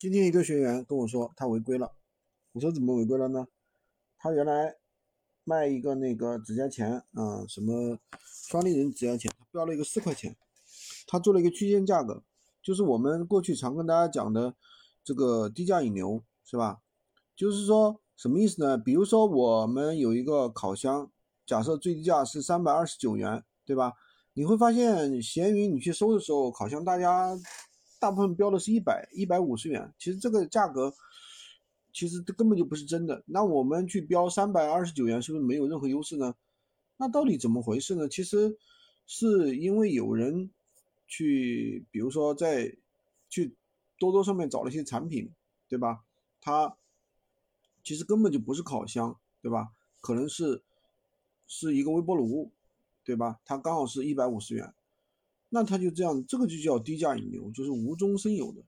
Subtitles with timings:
[0.00, 1.92] 今天一个学员跟我说他违规了，
[2.52, 3.46] 我说怎么违规了呢？
[4.16, 4.76] 他原来
[5.44, 10.34] 卖一个那个指甲钳啊，什么双立人指甲钳，他标了一个四块钱，
[11.06, 12.22] 他做了一个区间价格，
[12.62, 14.54] 就是我们过去常跟大家讲的
[15.04, 16.80] 这个低价引流，是吧？
[17.36, 18.78] 就是说什么意思呢？
[18.78, 21.12] 比如说我们有一个烤箱，
[21.44, 23.92] 假设最低价是三百二十九元，对吧？
[24.32, 27.38] 你会发现闲鱼你去搜的时候，烤箱大家。
[28.00, 30.92] 大部分标的是一百一百五十元，其实这个价格
[31.92, 33.22] 其实根本就不是真的。
[33.26, 36.34] 那我们去标三百二十九元，是不是没有任何优势呢？
[36.96, 38.08] 那到底怎么回事呢？
[38.08, 38.56] 其实
[39.06, 40.50] 是因为有人
[41.06, 42.74] 去，比如说在
[43.28, 43.54] 去
[43.98, 45.30] 多多上面找了一些产品，
[45.68, 46.02] 对吧？
[46.40, 46.74] 它
[47.84, 49.72] 其实根本就不是烤箱，对吧？
[50.00, 50.62] 可能是
[51.46, 52.50] 是一个微波炉，
[53.04, 53.40] 对吧？
[53.44, 54.72] 它刚好是一百五十元。
[55.52, 58.62] 那他就这样，这个就叫低价引流，就是无中生有的。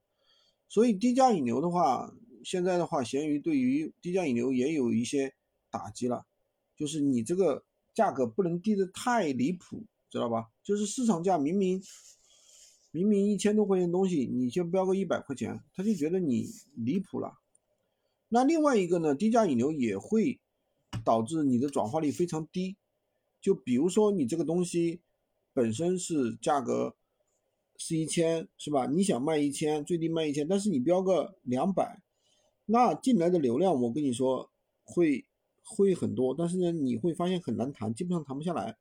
[0.68, 5.32] 所以低价引流的话，现在的话，闲鱼对于低价引流也有一些
[5.70, 6.26] 打击了，
[6.76, 10.50] 就是你这个价格不能低得太离谱，知道吧？
[10.64, 11.80] 就是市场价明明
[12.90, 17.38] 明明一千多块钱东西，你先标个一百块钱，他就觉得你离谱了。
[18.28, 20.40] 那另外一个呢，低价引流也会
[21.04, 22.76] 导致你的转化率非常低，
[23.40, 25.00] 就比如说你这个东西。
[25.52, 26.96] 本身是价格
[27.76, 28.86] 是一千，是吧？
[28.86, 32.02] 你想卖一千，最低卖一千，但是你标个两百，
[32.66, 34.50] 那进来的流量，我跟你说
[34.84, 35.26] 会
[35.64, 38.76] 会很多，但是呢，你会发现很难谈，基本上谈不下来，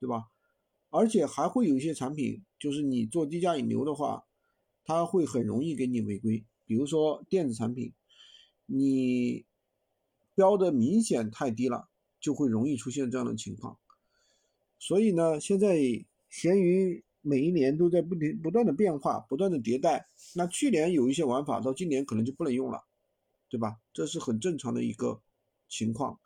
[0.00, 0.26] 对吧？
[0.90, 4.24] 而且还会有一些产品，就是你做低价引流的话，
[4.84, 6.44] 它会很容易给你违规。
[6.64, 7.92] 比如说电子产品，
[8.66, 9.44] 你
[10.34, 11.88] 标的明显太低了，
[12.20, 13.78] 就会容易出现这样的情况。
[14.86, 15.76] 所以呢，现在
[16.30, 20.06] 闲鱼每一年都在不停不断的变化，不断的迭代。
[20.36, 22.84] 那去年有一些玩法，到今年可能就不能用了，
[23.48, 23.80] 对吧？
[23.92, 25.20] 这是很正常的一个
[25.68, 26.20] 情况。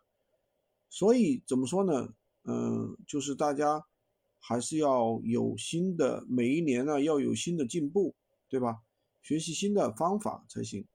[0.91, 2.13] 所以怎么说呢？
[2.43, 3.83] 嗯，就是大家
[4.37, 8.13] 还是要有新的，每一年呢要有新的进步，
[8.47, 8.83] 对吧？
[9.23, 10.85] 学习新的方法才行。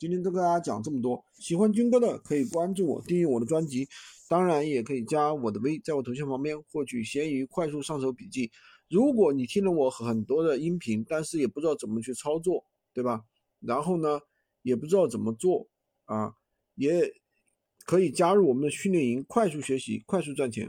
[0.00, 3.86] 今天都跟大家讲这么多，喜欢军哥的可以关注我，订阅我的专辑，
[4.30, 8.50] 当然也可以加我的微，在我头像旁边获取闲鱼快速上手笔记。
[8.88, 13.22] 如果你听了我很多的音频，但是也不知道怎么去操作，对吧？
[13.60, 14.18] 然后呢，
[14.62, 15.68] 也不知道怎么做
[16.06, 16.32] 啊，
[16.76, 17.12] 也
[17.84, 20.66] 可以加入我们的训练营，快速学习，快速赚钱。